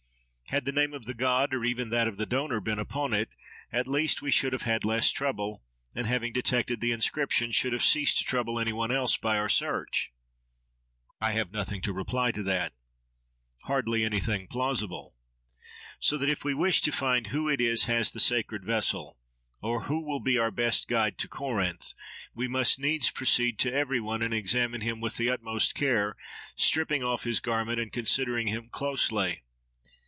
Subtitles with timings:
[0.47, 3.29] Had the name of the god, or even that of the donor, been upon it,
[3.71, 5.63] at least we should have had less trouble,
[5.95, 9.47] and having detected the inscription, should have ceased to trouble any one else by our
[9.47, 10.11] search.
[11.21, 12.73] —I have nothing to reply to that.
[13.63, 15.15] —Hardly anything plausible.
[16.01, 19.17] So that if we wish to find who it is has the sacred vessel,
[19.61, 21.93] or who will be our best guide to Corinth,
[22.35, 26.17] we must needs proceed to every one and examine him with the utmost care,
[26.57, 29.43] stripping off his garment and considering him closely.